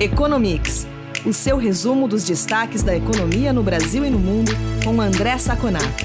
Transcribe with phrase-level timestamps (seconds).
[0.00, 0.86] Economics,
[1.26, 4.52] o seu resumo dos destaques da economia no Brasil e no mundo,
[4.84, 6.04] com André Saconato.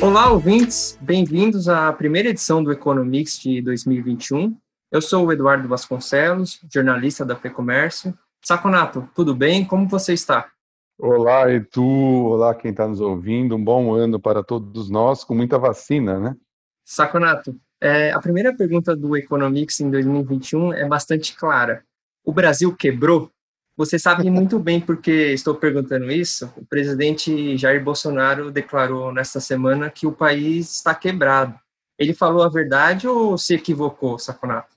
[0.00, 4.56] Olá, ouvintes, bem-vindos à primeira edição do Economics de 2021.
[4.90, 8.18] Eu sou o Eduardo Vasconcelos, jornalista da FEComércio.
[8.42, 9.62] Saconato, tudo bem?
[9.62, 10.48] Como você está?
[10.98, 11.84] Olá, Edu.
[11.84, 13.56] Olá, quem está nos ouvindo.
[13.56, 16.34] Um bom ano para todos nós, com muita vacina, né?
[16.82, 21.84] Saconato, é, a primeira pergunta do Economics em 2021 é bastante clara.
[22.24, 23.30] O Brasil quebrou?
[23.76, 26.50] Você sabe muito bem porque estou perguntando isso.
[26.56, 31.58] O presidente Jair Bolsonaro declarou nesta semana que o país está quebrado.
[31.98, 34.74] Ele falou a verdade ou se equivocou, Saconato?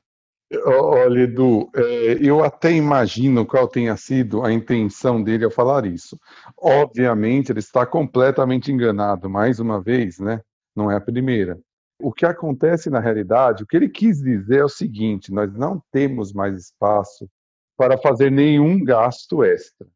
[0.65, 6.17] Olha, Edu, é, eu até imagino qual tenha sido a intenção dele ao falar isso.
[6.57, 10.39] Obviamente, ele está completamente enganado, mais uma vez, né?
[10.73, 11.59] Não é a primeira.
[11.99, 15.81] O que acontece na realidade, o que ele quis dizer é o seguinte: nós não
[15.91, 17.27] temos mais espaço
[17.77, 19.87] para fazer nenhum gasto extra.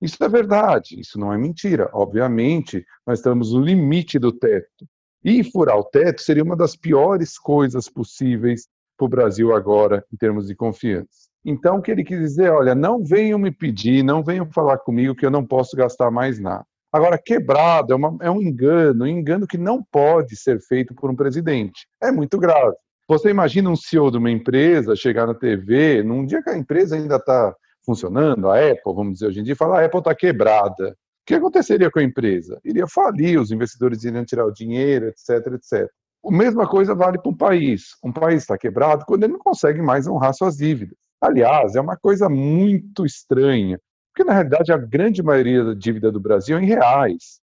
[0.00, 1.90] Isso é verdade, isso não é mentira.
[1.92, 4.86] Obviamente, nós estamos no limite do teto.
[5.24, 10.16] E furar o teto seria uma das piores coisas possíveis para o Brasil agora, em
[10.16, 11.08] termos de confiança.
[11.44, 15.14] Então, o que ele quis dizer, olha, não venham me pedir, não venham falar comigo
[15.14, 16.64] que eu não posso gastar mais nada.
[16.92, 21.10] Agora, quebrado é, uma, é um engano, um engano que não pode ser feito por
[21.10, 21.88] um presidente.
[22.00, 22.76] É muito grave.
[23.06, 26.96] Você imagina um CEO de uma empresa chegar na TV, num dia que a empresa
[26.96, 30.90] ainda está funcionando, a Apple, vamos dizer hoje em dia, falar a Apple está quebrada.
[30.90, 32.58] O que aconteceria com a empresa?
[32.64, 35.90] Iria falir, os investidores iriam tirar o dinheiro, etc, etc.
[36.24, 37.90] A mesma coisa vale para um país.
[38.02, 40.96] Um país está quebrado quando ele não consegue mais honrar suas dívidas.
[41.20, 43.78] Aliás, é uma coisa muito estranha,
[44.14, 47.38] porque na realidade a grande maioria da dívida do Brasil é em reais.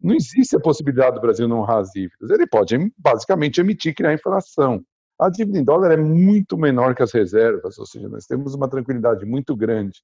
[0.00, 2.30] Não existe a possibilidade do Brasil não honrar as dívidas.
[2.30, 4.84] Ele pode basicamente emitir criar inflação.
[5.24, 8.68] A dívida em dólar é muito menor que as reservas, ou seja, nós temos uma
[8.68, 10.02] tranquilidade muito grande.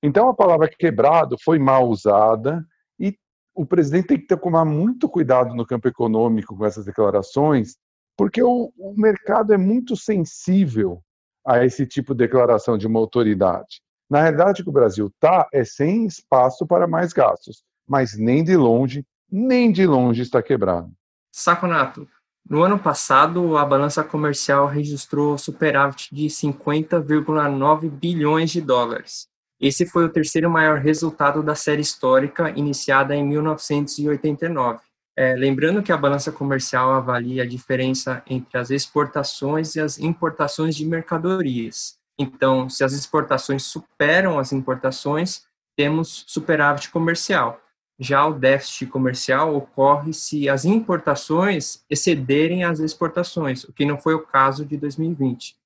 [0.00, 2.64] Então, a palavra quebrado foi mal usada
[3.00, 3.18] e
[3.52, 7.76] o presidente tem que tomar muito cuidado no campo econômico com essas declarações,
[8.16, 11.02] porque o, o mercado é muito sensível
[11.44, 13.82] a esse tipo de declaração de uma autoridade.
[14.08, 18.44] Na realidade, o que o Brasil está é sem espaço para mais gastos, mas nem
[18.44, 20.92] de longe, nem de longe está quebrado.
[21.32, 22.06] Saconato,
[22.48, 29.26] no ano passado, a balança comercial registrou superávit de 50,9 bilhões de dólares.
[29.58, 34.80] Esse foi o terceiro maior resultado da série histórica iniciada em 1989.
[35.16, 40.76] É, lembrando que a balança comercial avalia a diferença entre as exportações e as importações
[40.76, 41.94] de mercadorias.
[42.18, 45.44] Então, se as exportações superam as importações,
[45.76, 47.60] temos superávit comercial.
[47.98, 54.14] Já o déficit comercial ocorre se as importações excederem as exportações, o que não foi
[54.14, 55.56] o caso de 2020.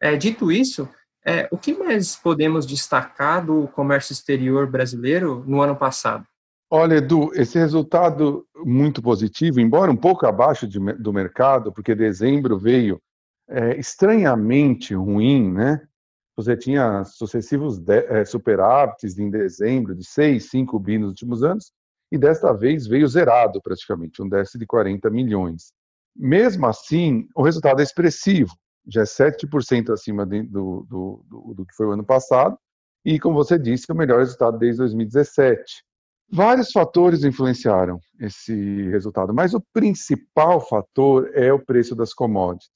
[0.00, 0.88] É, dito isso,
[1.24, 6.26] é, o que mais podemos destacar do comércio exterior brasileiro no ano passado?
[6.70, 12.58] Olha, Edu, esse resultado muito positivo, embora um pouco abaixo de, do mercado, porque dezembro
[12.58, 13.00] veio
[13.48, 15.80] é, estranhamente ruim, né?
[16.36, 21.72] Você tinha sucessivos é, superávites em dezembro de 6, 5 bi nos últimos anos,
[22.12, 25.72] e desta vez veio zerado praticamente, um déficit de 40 milhões.
[26.14, 28.54] Mesmo assim, o resultado é expressivo,
[28.86, 32.56] já é 7% acima do, do, do, do que foi o ano passado,
[33.04, 35.84] e, como você disse, o melhor resultado desde 2017.
[36.28, 42.68] Vários fatores influenciaram esse resultado, mas o principal fator é o preço das commodities.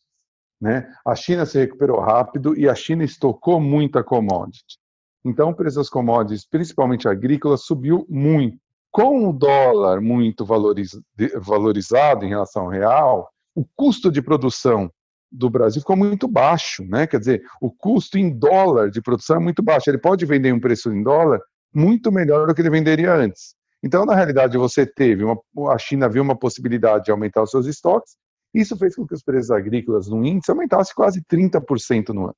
[0.60, 0.93] Né?
[1.06, 4.78] A China se recuperou rápido e a China estocou muita commodity.
[5.25, 8.59] Então, o preço das commodities, principalmente agrícolas, subiu muito
[8.91, 14.91] com o dólar muito valorizado em relação ao real, o custo de produção
[15.31, 17.06] do Brasil ficou muito baixo, né?
[17.06, 19.88] Quer dizer, o custo em dólar de produção é muito baixo.
[19.88, 21.41] Ele pode vender um preço em dólar
[21.72, 23.54] muito melhor do que ele venderia antes.
[23.82, 25.41] Então, na realidade, você teve uma,
[25.72, 28.16] a China viu uma possibilidade de aumentar os seus estoques.
[28.52, 32.36] Isso fez com que os preços agrícolas no índice aumentassem quase 30% no ano.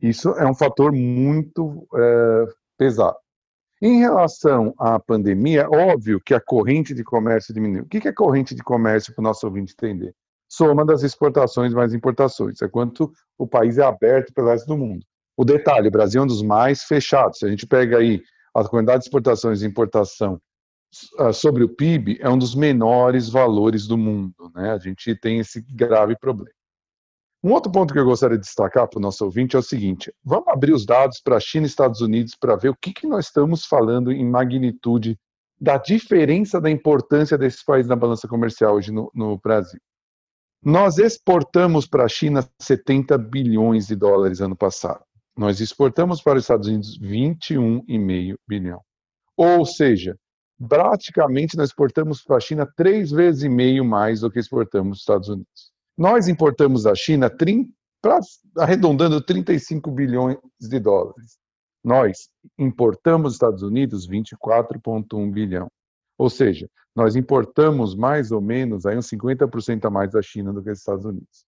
[0.00, 2.44] Isso é um fator muito é,
[2.76, 3.16] pesado.
[3.80, 7.82] Em relação à pandemia, é óbvio que a corrente de comércio diminuiu.
[7.82, 10.14] O que é corrente de comércio para o nosso ouvinte entender?
[10.48, 12.62] Soma das exportações mais importações.
[12.62, 15.04] É quanto o país é aberto pelo resto do mundo.
[15.36, 17.38] O detalhe, o Brasil é um dos mais fechados.
[17.38, 18.22] Se a gente pega aí
[18.54, 20.40] a quantidade de exportações e importação
[21.32, 24.34] sobre o PIB, é um dos menores valores do mundo.
[24.54, 24.72] Né?
[24.72, 26.54] A gente tem esse grave problema.
[27.44, 30.14] Um outro ponto que eu gostaria de destacar para o nosso ouvinte é o seguinte:
[30.24, 33.06] vamos abrir os dados para a China e Estados Unidos para ver o que, que
[33.06, 35.18] nós estamos falando em magnitude
[35.60, 39.80] da diferença da importância desses países na balança comercial hoje no, no Brasil.
[40.64, 45.04] Nós exportamos para a China 70 bilhões de dólares ano passado.
[45.36, 48.80] nós exportamos para os Estados Unidos 21,5 bilhão.
[49.36, 50.16] Ou seja,
[50.68, 54.92] praticamente nós exportamos para a China três vezes e meio mais do que exportamos para
[54.92, 55.72] os Estados Unidos.
[55.96, 57.70] Nós importamos da China, 30,
[58.58, 61.38] arredondando 35 bilhões de dólares.
[61.84, 62.28] Nós
[62.58, 65.68] importamos dos Estados Unidos 24,1 bilhão.
[66.16, 70.62] Ou seja, nós importamos mais ou menos aí uns 50% a mais da China do
[70.62, 71.44] que dos Estados Unidos.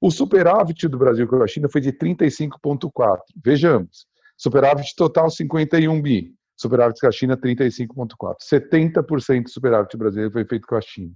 [0.00, 3.18] O superávit do Brasil com a China foi de 35,4.
[3.42, 8.36] Vejamos, superávit total 51 bi, superávit com a China 35,4.
[8.42, 11.12] 70% do superávit brasileiro foi feito com a China.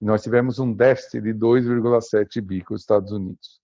[0.00, 3.60] E nós tivemos um déficit de 2,7 bi com os Estados Unidos.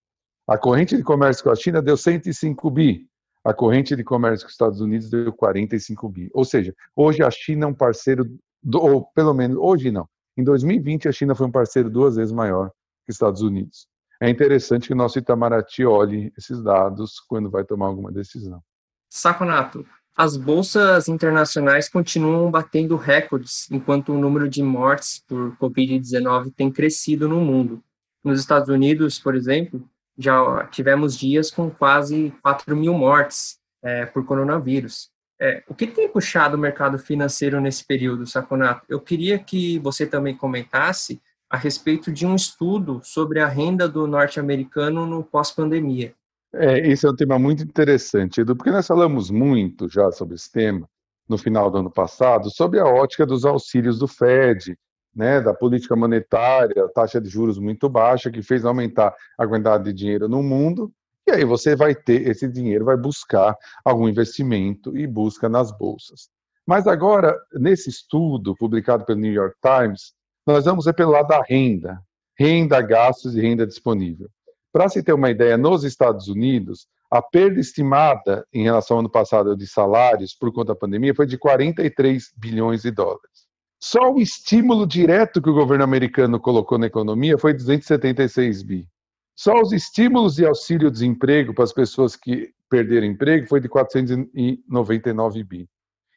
[0.48, 3.06] A corrente de comércio com a China deu 105 bi.
[3.44, 6.30] A corrente de comércio com os Estados Unidos deu 45 bi.
[6.32, 8.24] Ou seja, hoje a China é um parceiro,
[8.62, 10.08] do, ou pelo menos hoje não.
[10.36, 12.70] Em 2020 a China foi um parceiro duas vezes maior
[13.04, 13.86] que os Estados Unidos.
[14.20, 18.62] É interessante que o nosso Itamaraty olhe esses dados quando vai tomar alguma decisão.
[19.10, 19.84] Saconato,
[20.16, 27.28] as bolsas internacionais continuam batendo recordes, enquanto o número de mortes por Covid-19 tem crescido
[27.28, 27.82] no mundo.
[28.22, 34.24] Nos Estados Unidos, por exemplo, já tivemos dias com quase 4 mil mortes é, por
[34.24, 35.10] coronavírus.
[35.40, 38.84] É, o que tem puxado o mercado financeiro nesse período, Saconato?
[38.88, 41.20] Eu queria que você também comentasse
[41.50, 46.14] a respeito de um estudo sobre a renda do norte-americano no pós-pandemia.
[46.54, 50.50] É, esse é um tema muito interessante, Edu, porque nós falamos muito já sobre esse
[50.52, 50.88] tema
[51.28, 54.76] no final do ano passado, sobre a ótica dos auxílios do Fed,
[55.14, 59.92] né, da política monetária, taxa de juros muito baixa, que fez aumentar a quantidade de
[59.94, 60.92] dinheiro no mundo,
[61.26, 66.28] e aí você vai ter esse dinheiro, vai buscar algum investimento e busca nas bolsas.
[66.66, 70.12] Mas agora, nesse estudo publicado pelo New York Times,
[70.46, 72.00] nós vamos ver pelo lado da renda,
[72.38, 74.28] renda, gastos e renda disponível.
[74.72, 79.10] Para se ter uma ideia, nos Estados Unidos, a perda estimada em relação ao ano
[79.10, 83.46] passado de salários por conta da pandemia foi de 43 bilhões de dólares.
[83.78, 88.88] Só o estímulo direto que o governo americano colocou na economia foi 276 bi.
[89.36, 95.68] Só os estímulos de auxílio-desemprego para as pessoas que perderam emprego foi de 499 bi.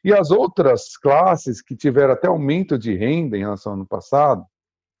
[0.02, 4.44] E as outras classes que tiveram até aumento de renda em relação ao ano passado,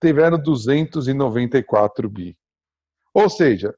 [0.02, 2.36] tiveram 294 bi.
[3.16, 3.74] Ou seja,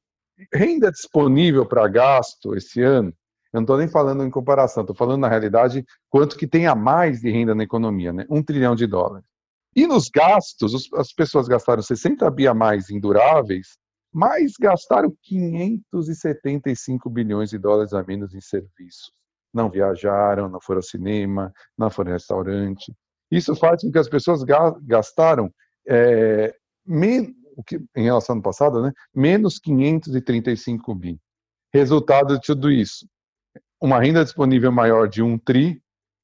[0.53, 3.15] renda disponível para gasto esse ano
[3.53, 6.75] eu não estou nem falando em comparação, estou falando na realidade quanto que tem a
[6.75, 8.27] mais de renda na economia, né?
[8.29, 9.27] Um trilhão de dólares.
[9.75, 13.79] E nos gastos, as pessoas gastaram 60 bi a mais em duráveis,
[14.13, 19.13] mas gastaram 575 bilhões de dólares a menos em serviços.
[19.53, 22.95] Não viajaram, não foram ao cinema, não foram ao restaurante.
[23.31, 24.43] Isso faz com que as pessoas
[24.83, 25.51] gastaram,
[25.87, 26.55] é,
[27.97, 31.19] em relação ao ano passado, né, menos 535 bi.
[31.73, 33.07] Resultado de tudo isso,
[33.81, 35.83] uma renda disponível maior de 1 tri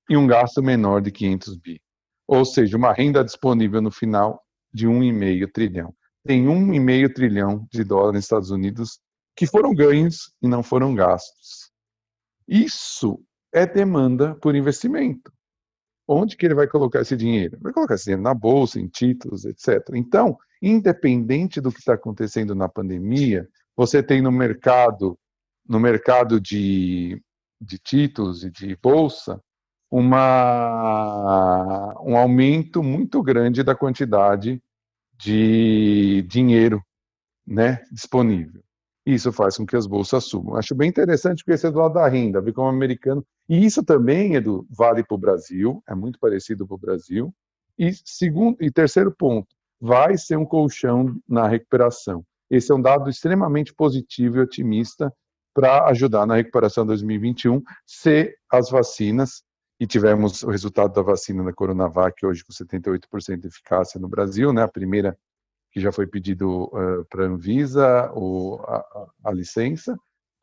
[0.08, 1.80] e um gasto menor de 500 bi.
[2.26, 4.42] Ou seja, uma renda disponível no final
[4.72, 5.94] de 1,5 trilhão.
[6.24, 8.98] Tem 1,5 trilhão de dólares nos Estados Unidos
[9.36, 11.70] que foram ganhos e não foram gastos.
[12.48, 13.20] Isso
[13.52, 15.32] é demanda por investimento.
[16.06, 17.58] Onde que ele vai colocar esse dinheiro?
[17.60, 19.90] Vai colocar esse dinheiro na bolsa, em títulos, etc.
[19.94, 25.18] Então, independente do que está acontecendo na pandemia, você tem no mercado,
[25.66, 27.22] no mercado de
[27.64, 29.40] de títulos e de bolsa,
[29.90, 34.62] uma, um aumento muito grande da quantidade
[35.16, 36.82] de dinheiro
[37.46, 38.62] né, disponível.
[39.06, 40.56] Isso faz com que as bolsas subam.
[40.56, 43.24] Acho bem interessante porque esse é do lado da renda, ver como americano.
[43.48, 47.34] E isso também, Edu, vale para o Brasil, é muito parecido para o Brasil.
[47.78, 49.48] E, segundo, e terceiro ponto,
[49.80, 52.24] vai ser um colchão na recuperação.
[52.50, 55.12] Esse é um dado extremamente positivo e otimista
[55.52, 59.44] para ajudar na recuperação de 2021, se as vacinas,
[59.78, 64.52] e tivemos o resultado da vacina da Coronavac hoje com 78% de eficácia no Brasil,
[64.52, 65.16] né, a primeira
[65.70, 69.98] que já foi pedido uh, para a Anvisa o, a, a, licença,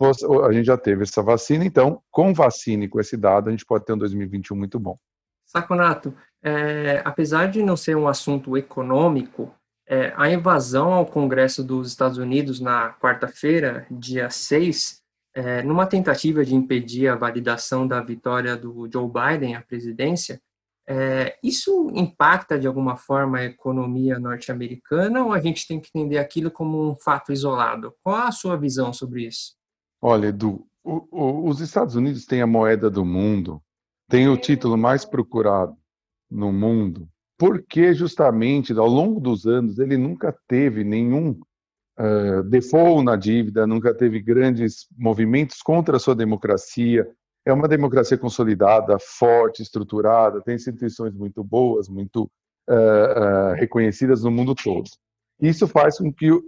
[0.05, 3.65] a gente já teve essa vacina, então, com vacina e com esse dado, a gente
[3.65, 4.97] pode ter um 2021 muito bom.
[5.45, 9.53] Saconato, é, apesar de não ser um assunto econômico,
[9.87, 15.01] é, a invasão ao Congresso dos Estados Unidos na quarta-feira, dia 6,
[15.33, 20.41] é, numa tentativa de impedir a validação da vitória do Joe Biden à presidência,
[20.87, 26.17] é, isso impacta de alguma forma a economia norte-americana ou a gente tem que entender
[26.17, 27.93] aquilo como um fato isolado?
[28.03, 29.60] Qual a sua visão sobre isso?
[30.01, 33.61] Olha, Edu, o, o, os Estados Unidos têm a moeda do mundo,
[34.09, 35.77] tem o título mais procurado
[36.29, 41.39] no mundo, porque justamente ao longo dos anos ele nunca teve nenhum
[41.99, 47.07] uh, default na dívida, nunca teve grandes movimentos contra a sua democracia.
[47.45, 52.23] É uma democracia consolidada, forte, estruturada, tem instituições muito boas, muito
[52.69, 54.89] uh, uh, reconhecidas no mundo todo.
[55.39, 56.43] Isso faz com que o,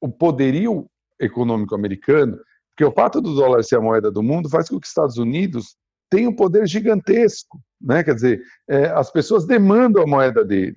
[0.00, 0.88] o poderio
[1.20, 2.38] econômico americano,
[2.74, 5.16] porque o fato do dólar ser a moeda do mundo faz com que os Estados
[5.16, 5.76] Unidos
[6.10, 8.02] tenham um poder gigantesco, né?
[8.02, 10.76] Quer dizer, é, as pessoas demandam a moeda dele.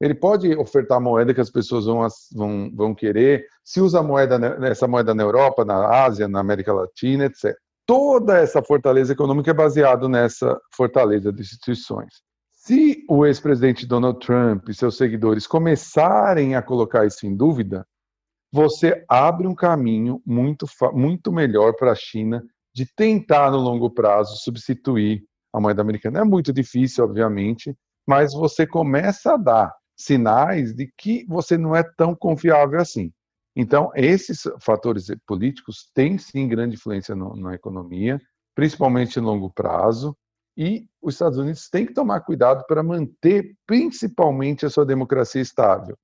[0.00, 4.86] Ele pode ofertar moeda que as pessoas vão, vão, vão querer, se usa moeda, essa
[4.86, 7.56] moeda na Europa, na Ásia, na América Latina, etc.
[7.84, 12.12] Toda essa fortaleza econômica é baseada nessa fortaleza de instituições.
[12.52, 17.84] Se o ex-presidente Donald Trump e seus seguidores começarem a colocar isso em dúvida,
[18.50, 22.42] você abre um caminho muito, muito melhor para a China
[22.74, 26.20] de tentar, no longo prazo, substituir a moeda americana.
[26.20, 27.76] É muito difícil, obviamente,
[28.06, 33.12] mas você começa a dar sinais de que você não é tão confiável assim.
[33.56, 38.20] Então, esses fatores políticos têm sim grande influência no, na economia,
[38.54, 40.16] principalmente em longo prazo,
[40.56, 45.96] e os Estados Unidos têm que tomar cuidado para manter principalmente a sua democracia estável,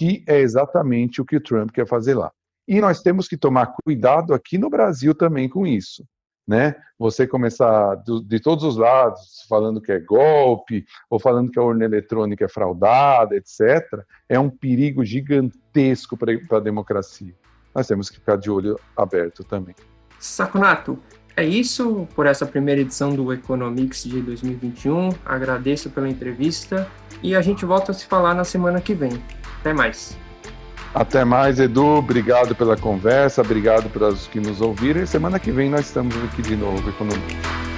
[0.00, 2.32] que é exatamente o que o Trump quer fazer lá.
[2.66, 6.02] E nós temos que tomar cuidado aqui no Brasil também com isso
[6.50, 6.74] né?
[6.98, 11.62] Você começar do, de todos os lados falando que é golpe ou falando que a
[11.62, 17.32] urna eletrônica é fraudada, etc., é um perigo gigantesco para a democracia.
[17.72, 19.76] Nós temos que ficar de olho aberto também.
[20.18, 20.98] Saconato,
[21.36, 25.10] é isso por essa primeira edição do Economics de 2021.
[25.24, 26.90] Agradeço pela entrevista
[27.22, 29.22] e a gente volta a se falar na semana que vem.
[29.60, 30.18] Até mais.
[30.94, 31.84] Até mais, Edu.
[31.84, 35.02] Obrigado pela conversa, obrigado para os que nos ouviram.
[35.02, 37.69] E semana que vem nós estamos aqui de novo, Economia.